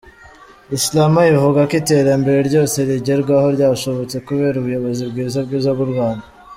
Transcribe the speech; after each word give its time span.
Islama 0.77 1.21
ivuga 1.33 1.61
ko 1.69 1.73
iterambere 1.81 2.39
ryose 2.49 2.77
rigerwaho 2.89 3.47
ryashobotse 3.55 4.15
kubera 4.27 4.55
ubuyobozi 4.57 5.03
bwiza 5.11 5.39
bwiza 5.45 5.69
bw’u 5.75 5.89
Rwanda. 5.93 6.25